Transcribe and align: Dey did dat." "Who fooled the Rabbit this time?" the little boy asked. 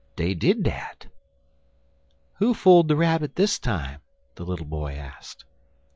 Dey 0.15 0.33
did 0.33 0.63
dat." 0.63 1.05
"Who 2.39 2.55
fooled 2.55 2.87
the 2.87 2.95
Rabbit 2.95 3.35
this 3.35 3.59
time?" 3.59 4.01
the 4.33 4.43
little 4.45 4.65
boy 4.65 4.95
asked. 4.95 5.45